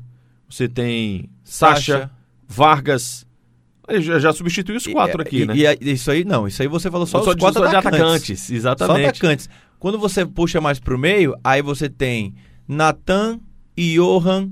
você 0.49 0.67
tem 0.67 1.29
Sacha, 1.43 1.93
Sacha. 1.99 2.11
Vargas. 2.47 3.25
Já, 3.99 4.19
já 4.19 4.31
substituiu 4.33 4.77
os 4.77 4.87
quatro 4.87 5.21
E- 5.21 5.23
aqui, 5.23 5.41
e- 5.41 5.45
né? 5.45 5.55
E, 5.55 5.67
a- 5.67 5.77
isso 5.81 6.09
aí, 6.11 6.23
não, 6.23 6.47
isso 6.47 6.61
aí 6.61 6.67
você 6.67 6.89
falou 6.89 7.05
só, 7.05 7.21
Só 7.23 7.29
os 7.31 7.35
de- 7.35 7.41
quatro 7.41 7.61
só 7.61 7.67
atacantes. 7.67 7.99
atacantes, 7.99 8.39
Só 8.41 8.53
exatamente. 8.53 9.07
atacantes. 9.09 9.49
Quando 9.79 9.99
você 9.99 10.25
puxa 10.25 10.61
mais 10.61 10.79
pro 10.79 10.97
meio, 10.97 11.35
aí 11.43 11.61
você 11.61 11.89
tem 11.89 12.33
Natan, 12.67 13.39
Johan, 13.77 14.51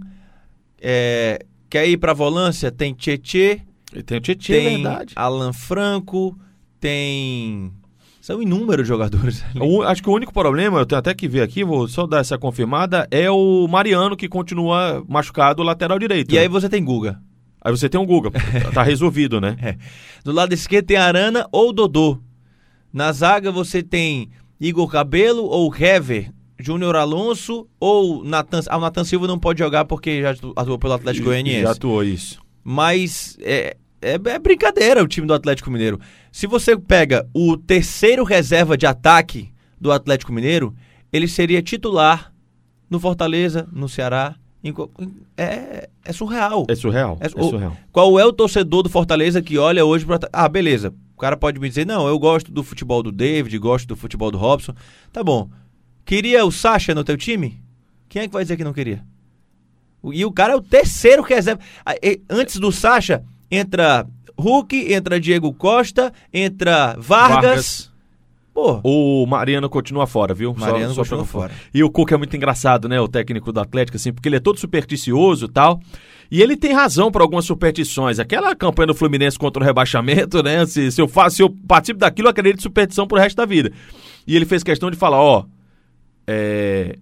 é, 0.81 1.45
quer 1.69 1.87
ir 1.87 1.97
pra 1.97 2.13
volância? 2.13 2.71
Tem 2.71 2.93
Tietê, 2.93 3.61
tem 4.05 4.17
o 4.17 4.21
é 4.31 4.35
tem 4.35 4.75
verdade. 4.83 5.13
Alan 5.15 5.53
Franco, 5.53 6.37
tem... 6.79 7.71
São 8.21 8.41
inúmeros 8.41 8.87
jogadores 8.87 9.43
ali. 9.49 9.59
O- 9.61 9.81
acho 9.81 10.03
que 10.03 10.09
o 10.09 10.13
único 10.13 10.33
problema, 10.33 10.79
eu 10.79 10.85
tenho 10.85 10.99
até 10.99 11.13
que 11.13 11.27
ver 11.27 11.41
aqui, 11.41 11.63
vou 11.63 11.87
só 11.87 12.05
dar 12.05 12.19
essa 12.19 12.37
confirmada, 12.37 13.07
é 13.09 13.29
o 13.29 13.67
Mariano 13.67 14.15
que 14.15 14.27
continua 14.27 15.03
machucado 15.07 15.63
lateral 15.63 15.97
direito. 15.97 16.31
E 16.31 16.35
né? 16.35 16.41
aí 16.41 16.47
você 16.47 16.69
tem 16.69 16.83
Guga. 16.83 17.19
Aí 17.61 17.71
você 17.71 17.89
tem 17.89 17.99
o 17.99 18.05
Guga, 18.05 18.31
tá 18.73 18.83
resolvido, 18.83 19.41
né? 19.41 19.77
Do 20.23 20.31
lado 20.31 20.53
esquerdo 20.53 20.85
tem 20.85 20.97
Arana 20.97 21.45
ou 21.51 21.73
Dodô. 21.73 22.19
Na 22.91 23.11
zaga 23.11 23.51
você 23.51 23.83
tem 23.83 24.29
Igor 24.59 24.87
Cabelo 24.89 25.43
ou 25.43 25.73
Hever, 25.75 26.31
Júnior 26.59 26.95
Alonso 26.95 27.67
ou 27.79 28.23
Natan... 28.23 28.59
Ah, 28.67 28.77
o 28.77 28.81
Natan 28.81 29.03
Silva 29.03 29.25
não 29.27 29.39
pode 29.39 29.59
jogar 29.59 29.85
porque 29.85 30.21
já 30.21 30.31
atu- 30.31 30.53
atuou 30.55 30.77
pelo 30.77 30.93
Atlético 30.93 31.25
Goianiense. 31.25 31.61
Já 31.63 31.71
atuou 31.71 32.03
isso. 32.03 32.39
Mas 32.63 33.37
é, 33.41 33.77
é, 34.01 34.13
é 34.13 34.39
brincadeira 34.39 35.01
o 35.03 35.07
time 35.07 35.25
do 35.25 35.33
Atlético 35.33 35.71
Mineiro. 35.71 35.99
Se 36.31 36.45
você 36.47 36.77
pega 36.77 37.27
o 37.33 37.55
terceiro 37.57 38.23
reserva 38.23 38.77
de 38.77 38.85
ataque 38.85 39.51
do 39.79 39.91
Atlético 39.91 40.33
Mineiro, 40.33 40.75
ele 41.11 41.27
seria 41.27 41.61
titular 41.61 42.33
no 42.89 42.99
Fortaleza, 42.99 43.67
no 43.71 43.87
Ceará. 43.87 44.35
em 44.63 44.73
é, 45.37 45.89
é 46.03 46.11
surreal. 46.11 46.65
É 46.67 46.75
surreal. 46.75 47.17
É- 47.21 47.27
É, 47.27 47.29
o- 47.41 47.49
surreal. 47.49 47.77
Qual 47.91 48.19
é 48.19 48.25
o 48.25 48.33
torcedor 48.33 48.83
do 48.83 48.89
Fortaleza 48.89 49.41
que 49.41 49.57
olha 49.57 49.85
hoje 49.85 50.05
pro 50.05 50.15
ata- 50.15 50.29
Ah, 50.33 50.49
beleza. 50.49 50.93
O 51.15 51.19
cara 51.19 51.35
pode 51.37 51.59
me 51.59 51.67
dizer, 51.67 51.85
não, 51.85 52.07
eu 52.07 52.17
gosto 52.19 52.51
do 52.51 52.63
futebol 52.63 53.01
do 53.03 53.11
David, 53.11 53.57
gosto 53.57 53.87
do 53.87 53.95
futebol 53.95 54.29
do 54.31 54.37
Robson. 54.37 54.73
Tá 55.11 55.23
bom. 55.23 55.49
Queria 56.09 56.43
o 56.43 56.51
Sacha 56.51 56.95
no 56.95 57.03
teu 57.03 57.15
time? 57.15 57.61
Quem 58.09 58.23
é 58.23 58.27
que 58.27 58.33
vai 58.33 58.43
dizer 58.43 58.57
que 58.57 58.63
não 58.63 58.73
queria? 58.73 59.03
E 60.11 60.25
o 60.25 60.31
cara 60.31 60.53
é 60.53 60.55
o 60.55 60.61
terceiro 60.61 61.21
reserva. 61.21 61.61
Ah, 61.85 61.93
Antes 62.27 62.55
do 62.55 62.71
Sacha, 62.71 63.23
entra 63.51 64.07
Hulk, 64.35 64.91
entra 64.91 65.19
Diego 65.19 65.53
Costa, 65.53 66.11
entra 66.33 66.95
Vargas. 66.97 67.41
Vargas. 67.43 67.89
Pô, 68.51 68.81
O 68.83 69.27
Mariano 69.27 69.69
continua 69.69 70.07
fora, 70.07 70.33
viu? 70.33 70.55
Só- 70.57 70.65
Mariano 70.65 70.95
só 70.95 71.01
continua 71.01 71.19
pra- 71.23 71.27
fora. 71.31 71.53
E 71.71 71.83
o 71.83 71.91
Cuca 71.91 72.15
é 72.15 72.17
muito 72.17 72.35
engraçado, 72.35 72.89
né? 72.89 72.99
O 72.99 73.07
técnico 73.07 73.51
do 73.53 73.59
Atlético, 73.59 73.97
assim, 73.97 74.11
porque 74.11 74.27
ele 74.27 74.37
é 74.37 74.39
todo 74.39 74.59
supersticioso 74.59 75.45
e 75.45 75.49
tal. 75.49 75.79
E 76.31 76.41
ele 76.41 76.57
tem 76.57 76.73
razão 76.73 77.11
para 77.11 77.21
algumas 77.21 77.45
superstições. 77.45 78.17
Aquela 78.17 78.55
campanha 78.55 78.87
do 78.87 78.95
Fluminense 78.95 79.37
contra 79.37 79.61
o 79.61 79.65
rebaixamento, 79.65 80.41
né? 80.41 80.65
Se, 80.65 80.91
se 80.91 80.99
eu 80.99 81.07
faço, 81.07 81.35
se 81.35 81.43
eu 81.43 81.55
participo 81.67 81.99
daquilo, 81.99 82.29
eu 82.29 82.31
acredito 82.31 82.57
em 82.57 82.63
superstição 82.63 83.05
pro 83.07 83.19
resto 83.19 83.37
da 83.37 83.45
vida. 83.45 83.71
E 84.25 84.35
ele 84.35 84.45
fez 84.47 84.63
questão 84.63 84.89
de 84.89 84.97
falar, 84.97 85.21
ó, 85.21 85.45
é, 86.31 86.95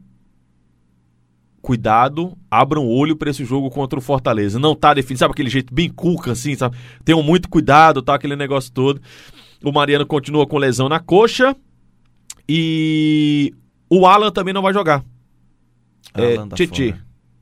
cuidado, 1.62 2.38
abram 2.50 2.86
o 2.86 2.90
olho 2.90 3.14
para 3.14 3.30
esse 3.30 3.44
jogo 3.44 3.70
contra 3.70 4.00
o 4.00 4.02
Fortaleza. 4.02 4.58
Não 4.58 4.74
tá 4.74 4.94
definido, 4.94 5.20
sabe 5.20 5.34
aquele 5.34 5.50
jeito 5.50 5.74
bem 5.74 5.90
cuca 5.90 6.32
assim, 6.32 6.56
sabe? 6.56 6.78
Tenham 7.04 7.22
muito 7.22 7.50
cuidado, 7.50 8.02
tá 8.02 8.16
aquele 8.16 8.38
negócio 8.38 8.72
todo. 8.72 9.02
O 9.62 9.70
Mariano 9.74 10.06
continua 10.06 10.48
com 10.48 10.58
lesão 10.58 10.88
na 10.88 11.02
coxa 11.02 11.54
e 12.48 13.54
o 13.90 14.06
Alan 14.06 14.32
também 14.32 14.54
não 14.54 14.62
vai 14.62 14.74
jogar. 14.74 15.04
É, 16.14 16.38
Alan 16.38 16.48
tá 16.48 16.56
Tietê. 16.56 16.96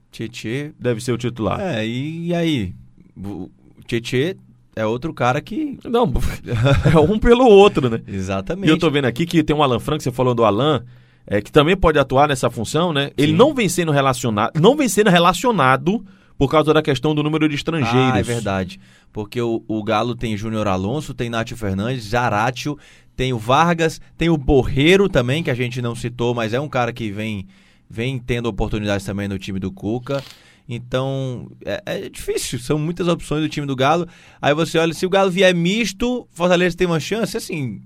Tietê. 0.10 0.72
deve 0.80 1.04
ser 1.04 1.12
o 1.12 1.20
titular. 1.20 1.60
É, 1.60 1.86
e, 1.86 2.34
aí? 2.34 2.74
O 3.16 3.52
Tietê 3.86 4.38
é 4.76 4.88
outro 4.88 5.14
cara 5.14 5.40
que. 5.40 5.78
Não, 5.84 6.12
é 6.92 7.00
um 7.00 7.20
pelo 7.20 7.46
outro, 7.46 7.92
né? 7.92 8.02
Exatamente. 8.12 8.70
E 8.70 8.72
eu 8.72 8.80
tô 8.80 8.90
vendo 8.90 9.06
aqui 9.06 9.28
que 9.28 9.44
tem 9.44 9.56
um 9.56 9.62
Alan 9.62 9.80
Franco, 9.80 10.02
você 10.02 10.12
falou 10.12 10.34
do 10.34 10.44
Alan, 10.44 10.84
é, 11.28 11.42
que 11.42 11.52
também 11.52 11.76
pode 11.76 11.98
atuar 11.98 12.28
nessa 12.28 12.50
função, 12.50 12.94
né? 12.94 13.12
Ele 13.18 13.32
Sim. 13.32 13.38
não 13.38 13.54
vem 13.54 13.68
sendo 13.68 13.92
relacionado, 13.92 14.60
não 14.60 14.76
vem 14.76 14.88
sendo 14.88 15.10
relacionado 15.10 16.06
por 16.38 16.50
causa 16.50 16.74
da 16.74 16.82
questão 16.82 17.16
do 17.16 17.24
número 17.24 17.48
de 17.48 17.56
estrangeiros. 17.56 18.14
Ah, 18.14 18.20
é 18.20 18.24
verdade. 18.24 18.80
Porque 19.12 19.42
o, 19.42 19.64
o 19.68 19.84
Galo 19.84 20.16
tem 20.16 20.36
Júnior 20.36 20.68
Alonso, 20.68 21.14
tem 21.14 21.30
Nátio 21.30 21.56
Fernandes, 21.56 22.06
Zaratio, 22.06 22.78
tem 23.16 23.32
o 23.32 23.38
Vargas, 23.38 24.02
tem 24.18 24.30
o 24.30 24.38
Borreiro 24.38 25.08
também, 25.08 25.42
que 25.42 25.50
a 25.50 25.56
gente 25.56 25.82
não 25.82 25.96
citou, 25.96 26.34
mas 26.34 26.54
é 26.54 26.60
um 26.60 26.68
cara 26.68 26.92
que 26.92 27.10
vem, 27.12 27.48
vem 27.90 28.20
tendo 28.20 28.48
oportunidades 28.48 29.06
também 29.06 29.28
no 29.28 29.40
time 29.40 29.60
do 29.60 29.72
Cuca. 29.72 30.22
Então, 30.68 31.50
é, 31.64 31.82
é 31.86 32.10
difícil, 32.10 32.60
são 32.60 32.78
muitas 32.78 33.08
opções 33.08 33.42
do 33.42 33.50
time 33.50 33.68
do 33.68 33.76
Galo. 33.76 34.08
Aí 34.42 34.54
você 34.54 34.78
olha, 34.78 34.94
se 34.94 35.06
o 35.06 35.10
Galo 35.10 35.32
vier 35.32 35.54
misto, 35.54 36.28
Fortaleza 36.32 36.76
tem 36.76 36.88
uma 36.88 37.00
chance? 37.00 37.38
Assim, 37.38 37.82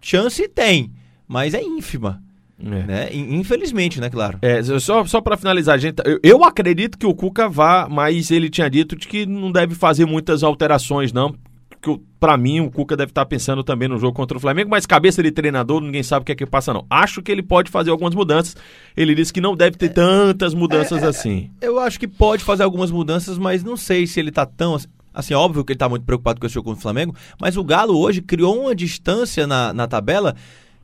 chance 0.00 0.46
tem, 0.48 0.92
mas 1.26 1.54
é 1.54 1.62
ínfima, 1.62 2.22
É. 2.64 2.82
né? 2.86 3.08
In- 3.12 3.36
Infelizmente, 3.40 4.00
né, 4.00 4.08
claro. 4.08 4.38
É, 4.42 4.62
só, 4.80 5.04
só 5.04 5.20
para 5.20 5.36
finalizar, 5.36 5.78
gente, 5.78 5.96
eu, 6.04 6.18
eu 6.22 6.44
acredito 6.44 6.96
que 6.98 7.06
o 7.06 7.14
Cuca 7.14 7.48
vá, 7.48 7.86
mas 7.90 8.30
ele 8.30 8.48
tinha 8.48 8.68
dito 8.70 8.96
de 8.96 9.06
que 9.06 9.26
não 9.26 9.52
deve 9.52 9.74
fazer 9.74 10.06
muitas 10.06 10.42
alterações, 10.42 11.12
não. 11.12 11.34
Que 11.82 12.00
para 12.18 12.34
mim 12.38 12.60
o 12.60 12.70
Cuca 12.70 12.96
deve 12.96 13.10
estar 13.10 13.26
pensando 13.26 13.62
também 13.62 13.86
no 13.86 13.98
jogo 13.98 14.16
contra 14.16 14.38
o 14.38 14.40
Flamengo, 14.40 14.70
mas 14.70 14.86
cabeça 14.86 15.22
de 15.22 15.30
treinador, 15.30 15.82
ninguém 15.82 16.02
sabe 16.02 16.22
o 16.22 16.24
que 16.24 16.32
é 16.32 16.34
que 16.34 16.46
passa, 16.46 16.72
não. 16.72 16.86
Acho 16.88 17.20
que 17.20 17.30
ele 17.30 17.42
pode 17.42 17.70
fazer 17.70 17.90
algumas 17.90 18.14
mudanças. 18.14 18.56
Ele 18.96 19.14
disse 19.14 19.30
que 19.30 19.40
não 19.40 19.54
deve 19.54 19.76
ter 19.76 19.90
tantas 19.90 20.54
mudanças 20.54 21.02
assim. 21.04 21.50
Eu 21.60 21.78
acho 21.78 22.00
que 22.00 22.08
pode 22.08 22.42
fazer 22.42 22.62
algumas 22.62 22.90
mudanças, 22.90 23.36
mas 23.36 23.62
não 23.62 23.76
sei 23.76 24.06
se 24.06 24.18
ele 24.18 24.30
tá 24.30 24.46
tão. 24.46 24.78
Assim, 25.12 25.34
óbvio 25.34 25.62
que 25.62 25.72
ele 25.72 25.78
tá 25.78 25.88
muito 25.88 26.04
preocupado 26.06 26.40
com 26.40 26.46
esse 26.46 26.54
jogo 26.54 26.70
contra 26.70 26.78
o 26.78 26.82
Flamengo, 26.82 27.14
mas 27.38 27.56
o 27.58 27.62
Galo 27.62 27.98
hoje 27.98 28.22
criou 28.22 28.58
uma 28.62 28.74
distância 28.74 29.46
na, 29.46 29.72
na 29.74 29.86
tabela 29.86 30.34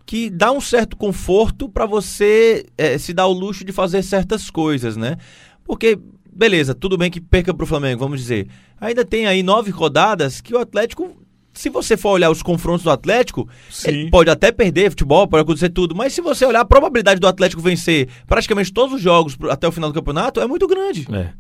que 0.04 0.28
dá 0.28 0.50
um 0.50 0.61
certo 0.61 0.97
conforto 0.97 1.69
pra 1.69 1.87
você 1.87 2.66
eh, 2.76 2.99
se 2.99 3.12
dar 3.12 3.26
o 3.26 3.33
luxo 3.33 3.64
de 3.64 3.73
fazer 3.73 4.02
certas 4.02 4.50
coisas, 4.50 4.97
né? 4.97 5.16
Porque, 5.64 5.99
beleza, 6.33 6.75
tudo 6.75 6.99
bem 6.99 7.11
que 7.11 7.21
perca 7.21 7.54
pro 7.54 7.66
Flamengo, 7.66 8.00
vamos 8.00 8.21
dizer. 8.21 8.49
Ainda 8.80 9.04
tem 9.04 9.26
aí 9.26 9.42
nove 9.42 9.71
rodadas 9.71 10.40
que 10.40 10.54
o 10.54 10.59
Atlético. 10.59 11.16
Se 11.52 11.69
você 11.69 11.97
for 11.97 12.11
olhar 12.11 12.30
os 12.30 12.42
confrontos 12.42 12.85
do 12.85 12.90
Atlético, 12.90 13.49
ele 13.85 14.09
pode 14.09 14.30
até 14.30 14.52
perder 14.52 14.90
futebol, 14.90 15.26
pode 15.26 15.42
acontecer 15.42 15.69
tudo, 15.69 15.95
mas 15.95 16.12
se 16.12 16.21
você 16.21 16.45
olhar 16.45 16.61
a 16.61 16.64
probabilidade 16.64 17.21
do 17.21 17.26
Atlético 17.26 17.61
vencer 17.61 18.09
praticamente 18.26 18.73
todos 18.73 18.95
os 18.95 19.00
jogos 19.02 19.37
até 19.50 19.66
o 19.66 19.73
final 19.73 19.90
do 19.90 19.95
campeonato, 19.95 20.40
é 20.40 20.47
muito 20.47 20.66
grande. 20.66 21.07
É. 21.12 21.33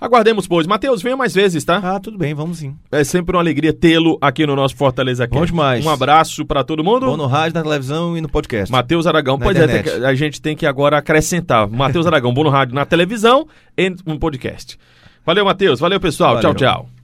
Aguardemos, 0.00 0.46
pois. 0.46 0.66
Matheus, 0.66 1.00
venha 1.02 1.16
mais 1.16 1.34
vezes, 1.34 1.64
tá? 1.64 1.80
Ah, 1.82 1.98
tudo 1.98 2.18
bem, 2.18 2.34
vamos 2.34 2.58
sim. 2.58 2.76
É 2.92 3.02
sempre 3.02 3.34
uma 3.34 3.42
alegria 3.42 3.72
tê-lo 3.72 4.18
aqui 4.20 4.46
no 4.46 4.54
nosso 4.54 4.76
Fortaleza 4.76 5.26
Cast. 5.26 5.38
Bom 5.38 5.46
demais. 5.46 5.84
Um 5.84 5.88
abraço 5.90 6.44
para 6.44 6.62
todo 6.62 6.84
mundo. 6.84 7.06
Bom 7.06 7.16
no 7.16 7.26
rádio, 7.26 7.54
na 7.54 7.62
televisão 7.62 8.16
e 8.16 8.20
no 8.20 8.28
podcast. 8.28 8.70
Matheus 8.70 9.06
Aragão. 9.06 9.38
Na 9.38 9.44
pois 9.44 9.56
é, 9.56 9.64
internet. 9.64 9.98
que- 9.98 10.04
a 10.04 10.14
gente 10.14 10.40
tem 10.42 10.54
que 10.54 10.66
agora 10.66 10.98
acrescentar. 10.98 11.66
Matheus 11.68 12.06
Aragão, 12.06 12.32
bom 12.34 12.44
no 12.44 12.50
rádio, 12.50 12.74
na 12.74 12.84
televisão 12.84 13.46
e 13.76 13.88
no 14.04 14.18
podcast. 14.18 14.78
Valeu, 15.24 15.44
Matheus. 15.44 15.80
Valeu, 15.80 15.98
pessoal. 15.98 16.34
Valeu. 16.34 16.54
Tchau, 16.54 16.84
tchau. 16.84 16.95